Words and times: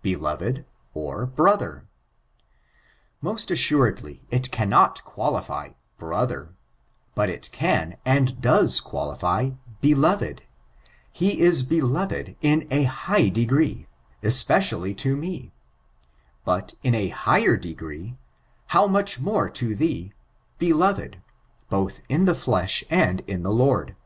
—beloved 0.12 0.66
or 0.92 1.24
brother? 1.24 1.86
Most 3.22 3.50
assuredly 3.50 4.22
it 4.30 4.50
cannot 4.50 5.02
qualify 5.02 5.70
brother; 5.96 6.52
but 7.14 7.30
it 7.30 7.48
can, 7.52 7.96
and 8.04 8.38
doe<» 8.38 8.68
qualify 8.84 9.52
beloved: 9.80 10.42
he 11.10 11.40
is 11.40 11.62
beloved 11.62 12.36
in 12.42 12.68
a 12.70 12.82
high 12.82 13.30
degree 13.30 13.86
—"especiall 14.22 14.82
y 14.82 14.92
to 14.92 15.16
me;" 15.16 15.54
but 16.44 16.74
in 16.82 16.94
a 16.94 17.08
higher 17.08 17.56
degree— 17.56 18.18
"how 18.74 18.86
much 18.86 19.18
more 19.18 19.48
to 19.48 19.74
thee"— 19.74 20.12
beloved^ 20.60 21.14
"both 21.70 22.02
in 22.10 22.26
the 22.26 22.34
flesh, 22.34 22.84
and 22.90 23.20
in 23.20 23.42
the 23.42 23.54
Lord." 23.54 23.96